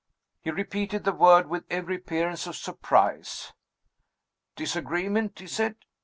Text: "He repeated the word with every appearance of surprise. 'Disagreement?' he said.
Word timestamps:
"He 0.39 0.49
repeated 0.49 1.03
the 1.03 1.13
word 1.13 1.47
with 1.47 1.65
every 1.69 1.97
appearance 1.97 2.47
of 2.47 2.55
surprise. 2.55 3.53
'Disagreement?' 4.55 5.37
he 5.37 5.45
said. 5.45 5.75